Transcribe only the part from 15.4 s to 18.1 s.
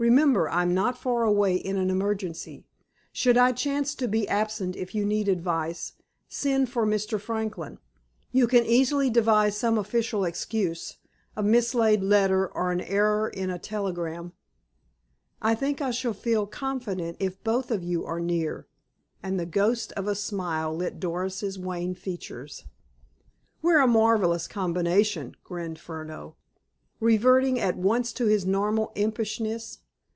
"I think I shall feel confident if both of you